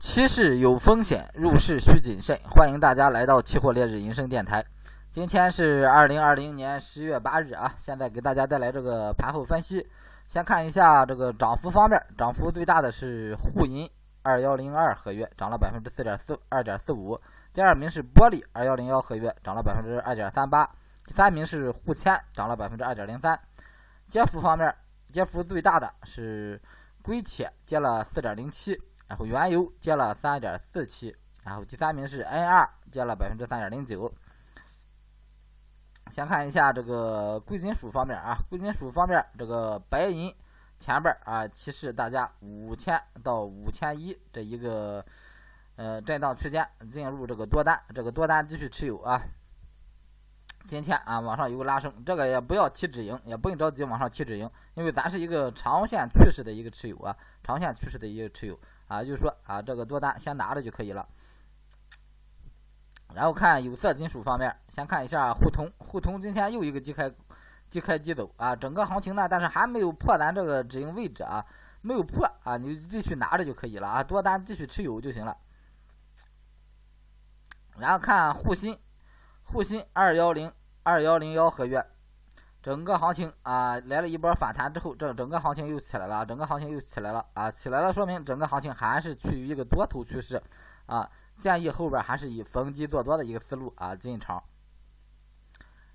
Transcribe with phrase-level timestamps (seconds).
[0.00, 2.40] 期市有风险，入市需谨慎。
[2.50, 4.64] 欢迎大家来到期货烈日银声电台。
[5.10, 9.86] 今天是二零二零年十月八日啊，现在给大家带来这个盘后分析。
[10.26, 13.86] 先看一下这个涨幅方面，涨幅最大的是沪银
[14.22, 17.20] 二幺零二合约，涨了百分之四点四二点四五。
[17.52, 20.64] 第二名是玻璃二幺零幺合约，涨了百分之二点三八。
[21.04, 23.38] 第三名是沪铅，涨了百分之二点零三。
[24.10, 24.74] 跌幅方面，
[25.12, 26.58] 跌幅最大的是
[27.02, 28.80] 硅铁，跌了四点零七。
[29.10, 34.08] 然后原油跌了三点四七，然后第三名是 N 二跌了百分之三点零九。
[36.12, 40.32] 先看一下这个贵金属方面啊，贵金属方面这个白银
[40.78, 45.04] 前边啊，提示大家五千到五千一这一个
[45.74, 49.20] 呃震荡区间进入这个多单，这个多单继续持有啊。
[50.64, 58.58] 今天啊，往上有个拉升，这个也不要提止盈，也不用着急往上提止盈，因为咱是一个长线趋势的一个持有啊，长线趋势的一个持有。
[58.86, 61.08] 啊，就是说啊，这个多单先拿着就可以了。
[63.14, 67.08] 然后看有色金属方面，先看一下沪铜，沪铜今天又一个低开，
[67.70, 71.44] 低开低走啊，整个行情呢，但是还没有破咱这个止盈位置啊，
[71.82, 75.36] 没有破啊，你继续拿着就可以了啊，多单继续持有就行了。
[77.78, 78.76] 然后看沪锌，
[79.44, 80.52] 沪锌二幺零
[80.82, 81.84] 二幺零幺合约。
[82.62, 90.42] 整个行情啊来了一波反弹之后，这整个行情又起来了，整个行情又起来了啊，起来了说明整个行情还是处于一个多头趋势
[90.84, 94.42] 啊，建议后边还是以逢低做多的一个思路啊进场。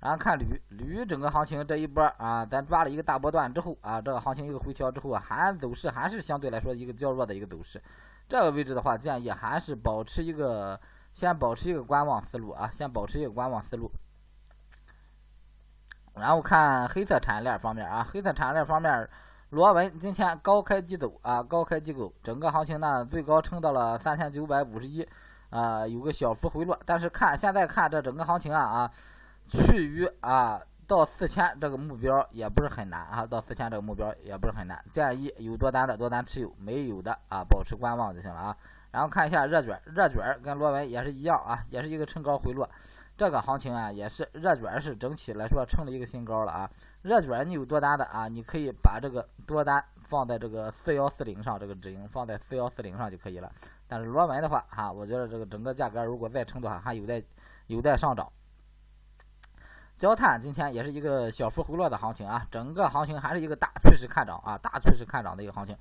[0.00, 7.82] 然后看铝，铝整个行情这一波啊，咱抓了一个大波段之后啊，这个行情一个回调之后啊，还走势还是相对来说一个较弱的一个走势，
[8.28, 10.78] 这个位置的话，建议还是保持一个
[11.12, 13.90] 先保持一个观望思路啊，先保持一个观望思路。
[16.14, 19.08] 然后看黑色产业链方面啊，黑色产业链方面，
[19.50, 25.06] 螺纹今天高开低走啊，高开低走，整个行情呢最高撑到了三千九百五十一，
[25.50, 28.92] 啊，有个小幅回落，但是看现在看这整个行情啊啊，
[29.48, 38.56] 趋于啊到四千这个目标也不是很难啊，到四千这个目标也不是很难，建议有多单的多单持有，没有的啊保持观望就行了啊。
[38.90, 42.68] 然后看一下热卷，热卷跟螺纹也是一样啊，也是一个冲高回落。
[43.16, 46.70] 这个行情啊，也是热卷是整体来说成了一个新高了啊。
[47.02, 53.52] 热卷你有多单的啊，你可以把这个多单放在这个四幺四零上，这个止盈放在四幺四零上就可以了。
[53.86, 57.22] 但是螺纹的话哈，我觉得这个整个价格如果再撑的话，还有待
[57.66, 58.26] 有待上涨。
[59.98, 65.76] 焦炭今天也是一个小幅回落的行情啊，整个行情还是一个大趋势看涨啊，大趋势看涨的一个行情。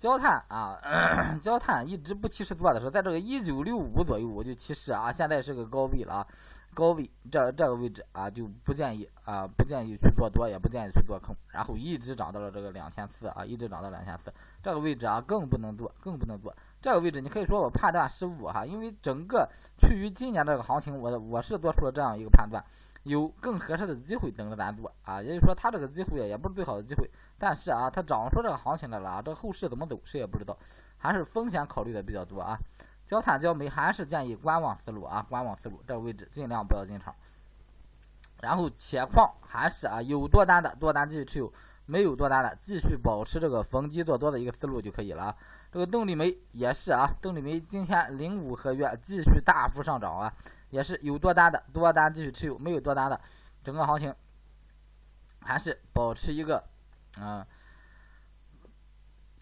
[0.00, 0.80] 焦炭啊，
[1.44, 6.26] 焦炭一直不提示做的时候，在这个一九六五左右我就提示啊，现在是个高位了啊。
[6.72, 11.36] 高位这这个位置啊，就不建议啊，不建议去做多，也不建议去做空。
[11.48, 16.54] 然后一直涨到了这个两千四啊，一直涨到两千四，这个位置啊更不能做，更不能做。
[16.80, 19.46] 这个位置你可以说我判断失误哈，因为整个
[19.76, 22.64] 趋于今年这个行情，我我是做出了这样一个判断，
[23.04, 25.22] 有更合适的机会等着咱做啊。
[25.22, 30.56] 也就是说，它这个机会也不是最好的机会，但是啊，它涨出这个行情来了啊，这后市怎么走谁也不知道，
[30.96, 32.58] 还是风险考虑的比较多啊。
[33.06, 37.12] 焦炭、焦煤还是建议观望思路啊，观望思路，这个位置尽量不要进场。
[38.40, 41.52] 然后铁矿还是啊，有多单的多单继续持有，
[41.86, 45.36] 没有多单的继续保持这个逢低做多的一个思路就可以了啊。
[45.72, 50.32] 这个动力煤也是啊，动力煤今天零五合约继续大幅上涨啊，
[50.70, 53.20] 也是有多单的多单继续持有，没有多单的，
[53.62, 54.14] 整个行情
[55.40, 56.64] 还是保持一个
[57.20, 57.44] 嗯。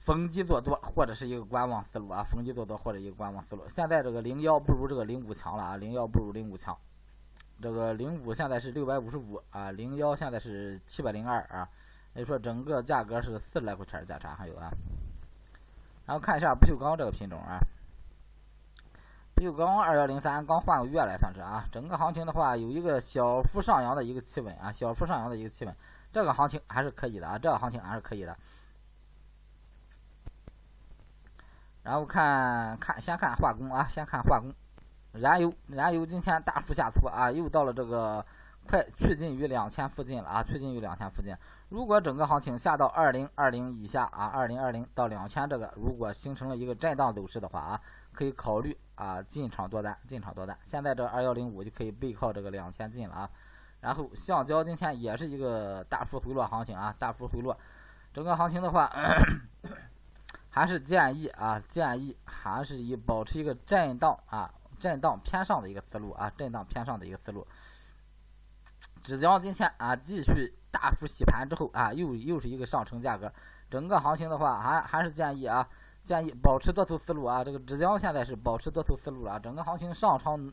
[0.00, 3.69] 逢低做多，或者是一个观望思路啊，逢低做多或者一个观望思路。
[3.69, 6.75] 现在这个零幺不如这个零五强了啊，零幺不如零五强。
[7.60, 11.69] 这个零五现在是六百五十五啊，零幺现在是七百零二啊，
[12.15, 14.71] 也就说整个价格是四十来块钱价差还有啊。
[16.06, 17.59] 然后看一下不锈钢这个品种啊，
[19.41, 25.75] 又刚二幺零三刚换个月来算是啊，整个行情的话有一个小幅上扬的一个企稳啊，小幅上扬的一个企稳，
[26.12, 28.37] 这个行情还是可以的啊，这个行情还是可以的。
[31.84, 34.53] 然后看看，先看化工啊，先看化工，
[35.13, 38.24] 燃油，燃油今天大幅下挫啊，又到了这个
[38.66, 41.34] 快趋近于两千附近了啊，趋近于两千附近。
[41.71, 47.80] 如果整个行情下到二零二零以下啊，二零二零到两千这个，如果形成了一个震荡走势的话啊，
[48.18, 50.59] 可以考虑啊进场多单，进场多单。
[50.65, 53.30] 现在这二幺零五就可以背靠这个两千进了啊。
[53.80, 57.56] 然后橡胶今天也是一个大幅回落行情啊，大幅回落，
[58.12, 58.91] 整个行情的话。
[60.50, 67.47] 还是建议啊，建议还是以保持一个震荡啊，震荡偏上的一个思路啊，震荡偏上的一个思路。
[69.04, 73.32] 只将今天啊继续大幅洗盘之后啊，又又是一个上升价格，
[73.70, 75.68] 整个行情的话还还是建议啊，
[76.09, 77.45] 建议保持多头思路啊。
[77.45, 80.51] 这个浙江现在是保持多头思路了啊，整个行情上长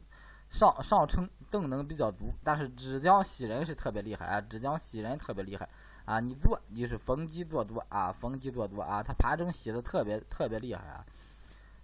[0.50, 5.70] 上上冲动能比较足，但是浙江喜人是特别厉害啊，浙江喜人特别厉害
[6.04, 11.06] 啊，你做你是逢低做多啊，逢低做多啊，它盘中洗的特别特别厉害啊。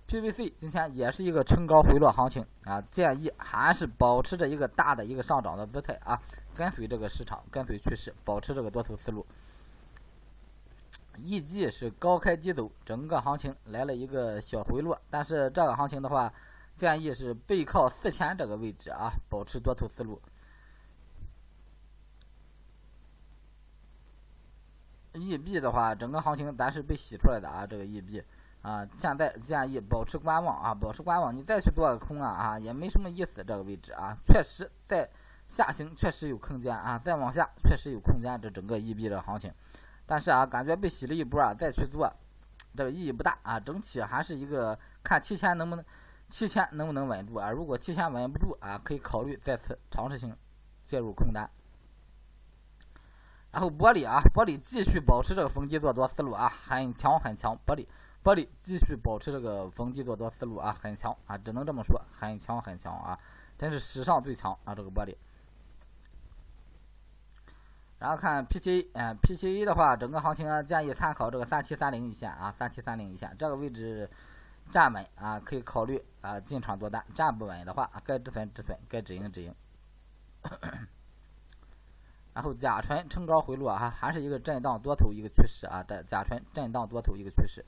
[0.07, 6.21] PVC 今天也是一个冲高回落行情啊，建议还是保持着一个大的一个上涨的姿态啊，
[6.53, 9.25] 跟随这个市场，跟随趋势，保持这个多头思路。
[11.17, 16.31] 一季是高开低走，整个行情来了一个小回落，但是这个行情的话，
[16.75, 20.21] 建议是背靠四千这个位置啊， 保持多头思路。
[25.13, 28.23] E B 的话，整个行情咱是被洗出来的啊，这个 E B。
[28.61, 31.35] 啊，现在建议保持观望啊，保持观望。
[31.35, 33.43] 你再去做个空啊啊，也没什么意思。
[33.43, 35.09] 这个位置啊，确实在
[35.47, 38.39] 下行，确实有空间啊，再往下确实有空间。
[38.39, 39.51] 这整个 E B 的行情，
[40.11, 42.13] 但是啊，感觉被洗了一波啊，再去做，
[42.75, 43.57] 这个意义不大啊。
[43.57, 45.85] 整体还是一个看期前能不能，
[46.29, 47.49] 期前能不能稳住啊？
[47.49, 50.35] 如果期前稳不住啊，可以考虑再次尝试性
[50.83, 51.49] 介入空单。
[53.53, 57.87] 然后玻璃啊，玻璃继续保持这个逢低做多思路啊，很强很强，玻璃。
[58.21, 63.17] 玻璃继续保持这个逢低做多思路啊，很强啊，只能这么说，很强很强啊，
[63.57, 65.15] 真是史上最强啊，这个玻璃。
[68.01, 74.09] 然后看 PTA，嗯，PTA 的话，整个行情啊，建议参考这个三七三零一线啊，三七三零一线这个位置
[74.71, 79.53] 站稳啊，可以考虑啊进场做单；站不稳的话，该止损止损，该止盈止盈。
[82.33, 87.63] 然后甲醇冲高回落啊，还是一个震荡多头一个趋势啊，这甲醇震荡多头一个趋势。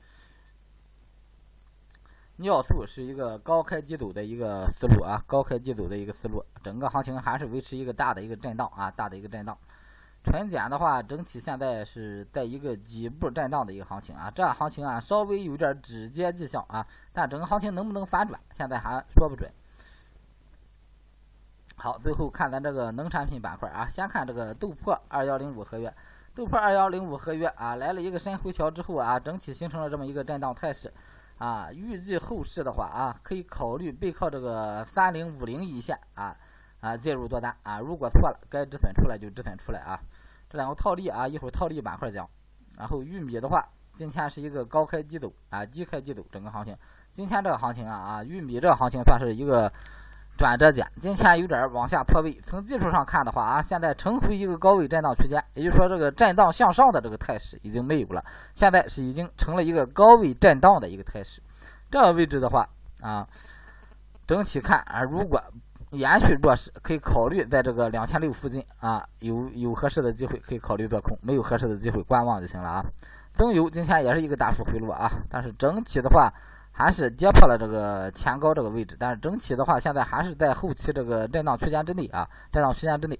[2.38, 9.56] 尿素是一个高开低走的一个思路啊，高开低走的一个思路，整个行情还是维持一个大的一个震荡啊，大的一个震荡。
[10.24, 19.48] 纯碱的话，整体现在是在一个底部震荡的一个行情啊，这行情啊稍微有点止跌迹象啊，但整个行情能不能反转，现在还说不准。
[21.76, 25.92] 好，最后看咱这个农产品板块啊，先看这个豆粕二幺零五合约，
[26.34, 30.92] 豆粕二幺零五合约啊，来了一个深回调之后啊，整体形成了这么一个震荡态势。
[31.36, 36.34] 啊，预计后市的话啊，可以考虑背靠这个三零五零一线啊
[36.84, 37.78] 啊介入多单啊。
[37.78, 39.98] 如果错了，该止损出来就止损出来啊。
[40.50, 42.28] 这两个套利啊，一会儿套利板块讲。
[42.76, 46.76] 然后玉米的话，今天是一个高开低走啊，低开低走整个行情。
[47.12, 49.72] 今天这个行情啊啊，玉米这个行情算是一个。
[50.36, 52.32] 转折点，今天有点往下破位。
[52.44, 58.20] 从技术上看的话啊，现在重回一个高位震荡区间，也就是说这个震荡向上的这个态势已经没有了，
[58.52, 61.40] 现在是已经成了一个高位震荡的一个态势。
[61.88, 62.68] 这个位置的话
[63.00, 63.24] 啊，
[64.26, 65.40] 整体看啊，如果
[65.94, 72.84] 延续弱势，可以考虑在这个两千六附近啊，有有合适的机会可以考虑做空，没有合适的机会观望就行了啊。
[73.34, 76.32] 中油今天也是一个大幅回落啊，但是整体的话。
[76.76, 83.16] 还是跌破了这个前高这个位置，但是整体的话，现在还是在后期这个震荡区间之内啊，震荡区间之内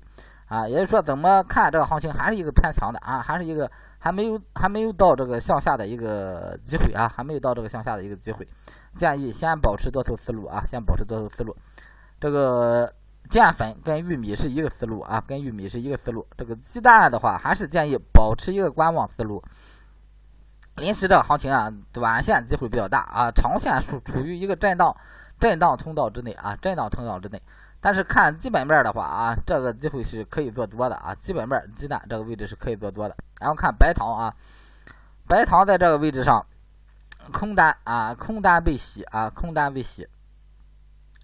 [0.48, 3.70] 啊，也就是说，怎么看这个行情还是一个偏强的啊，还是一个
[4.00, 8.44] 还没有还没有到这个向下的一个机会啊，还没有到这个向下的一个机会，
[8.96, 11.56] 建议先保持多头思路啊，先保持多头思路。
[12.24, 12.90] 这个
[13.28, 16.26] 淀粉跟玉米是一个思路啊，跟玉米是一个思路。
[16.38, 19.44] 这个鸡蛋的话，还是建议保持一个观望思路。
[20.76, 24.96] 临时这个行情啊，短线机会比较大啊，长线处处于一个震荡
[25.38, 27.42] 震荡通道之内啊，震荡通道之内。
[27.78, 33.14] 但是看基本面的话啊，这个机会是可以做多的啊，基本面鸡蛋这个位置是可以做多的。
[33.38, 34.34] 然后看白糖啊，
[35.28, 36.46] 白糖在这个位置上
[37.34, 40.08] 空单啊，空单被洗啊，空单被洗。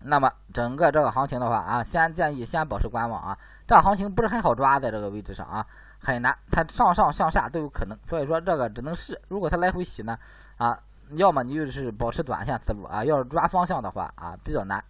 [0.02, 5.64] 那么整个这个行情的话啊，先建议先保持观望啊，这个行情不是很好抓，在这个位置上啊。
[6.02, 9.20] 很难，它上上向下都有可能，所以说这个只能试。
[9.28, 10.18] 如果它来回洗呢，
[10.56, 10.78] 啊，
[11.16, 14.82] 要么你就是保持短线思路啊，要是抓方向的话啊，比较难。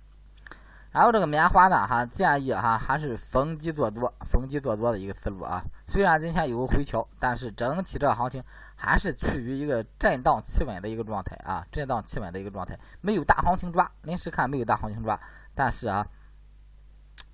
[0.93, 5.63] 然后这个棉花呢，哈，建议哈还是逢低做多，逢低做多的一个思路啊。
[5.87, 8.43] 虽然今天有个回调，但是整体这个行情
[8.75, 13.89] 还是处于一个震荡企稳的一个状态啊，震荡企稳的一个状态，没有大行情抓。
[14.03, 15.19] 临时看没有大行情抓，
[15.55, 16.05] 但是啊，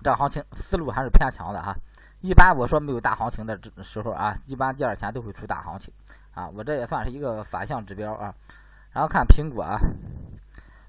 [0.03, 1.75] 这行情思路还是偏强的哈。
[2.21, 5.91] 一般我说没有大行情的时候啊，一般第二天都会出大行情
[6.31, 8.33] 啊，我这也算是一个反向指标啊。
[8.91, 9.79] 然后看苹果啊，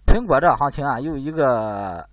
[0.07, 2.09] 苹果这行情啊，又一个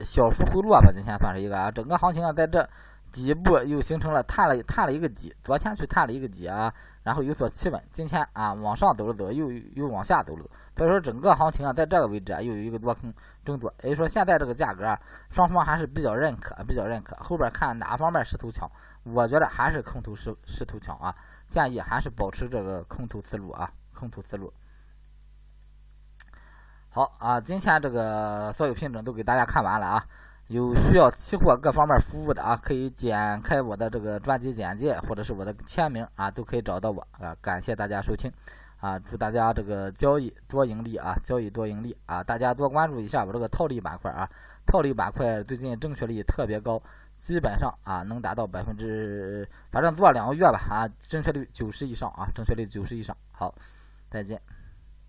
[0.00, 2.68] 小幅回落吧，今天算是一个啊，整个行情啊在这。
[3.14, 6.72] 底部又形成了探了探了一个底，昨天去探了一个底啊，
[7.02, 13.12] 然后有所企稳，今天啊往上走了走，又又往下走了，所以说整个行情啊在这个位置啊又有一个多空
[13.44, 18.66] 争夺，也就说现在这个价格啊双方还是比较认可，比较认可，后边看哪方面势头强，
[19.04, 21.14] 我觉得还是空头势势头强啊，
[21.46, 24.50] 建议还是保持这个空头思路啊，空头思路。
[26.94, 30.04] 好啊，今天这个所有品种都给大家看完了啊。
[30.48, 37.34] 有需要期货各方面服务的啊，可以点开我的这个专辑简介或者是我的签名啊，都可以找到我啊。
[37.40, 38.30] 感谢大家收听
[38.78, 42.22] 啊，祝大家这个交易多盈利啊，交易多盈利啊！
[42.22, 44.28] 大家多关注一下我这个套利板块啊，
[44.66, 46.78] 套利板块最近正确率特别高，
[47.16, 53.16] 基本上啊能达到百分之，反正做两个月吧啊，正确率九十以上啊，正确率九十以上。
[53.30, 53.54] 好，
[54.10, 54.38] 再见。